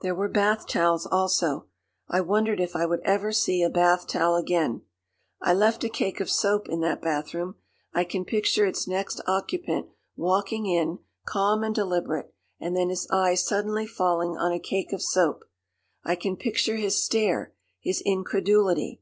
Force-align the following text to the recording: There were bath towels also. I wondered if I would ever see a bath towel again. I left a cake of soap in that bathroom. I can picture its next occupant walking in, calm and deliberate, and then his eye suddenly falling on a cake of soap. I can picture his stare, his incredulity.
There 0.00 0.16
were 0.16 0.26
bath 0.28 0.66
towels 0.66 1.06
also. 1.06 1.66
I 2.08 2.22
wondered 2.22 2.58
if 2.58 2.74
I 2.74 2.86
would 2.86 2.98
ever 3.04 3.30
see 3.30 3.62
a 3.62 3.70
bath 3.70 4.08
towel 4.08 4.34
again. 4.34 4.82
I 5.40 5.54
left 5.54 5.84
a 5.84 5.88
cake 5.88 6.18
of 6.18 6.28
soap 6.28 6.68
in 6.68 6.80
that 6.80 7.00
bathroom. 7.00 7.54
I 7.94 8.02
can 8.02 8.24
picture 8.24 8.66
its 8.66 8.88
next 8.88 9.20
occupant 9.28 9.86
walking 10.16 10.66
in, 10.66 10.98
calm 11.24 11.62
and 11.62 11.72
deliberate, 11.72 12.34
and 12.58 12.76
then 12.76 12.88
his 12.88 13.06
eye 13.12 13.36
suddenly 13.36 13.86
falling 13.86 14.36
on 14.36 14.50
a 14.50 14.58
cake 14.58 14.92
of 14.92 15.02
soap. 15.02 15.44
I 16.02 16.16
can 16.16 16.36
picture 16.36 16.74
his 16.74 17.00
stare, 17.00 17.54
his 17.78 18.00
incredulity. 18.04 19.00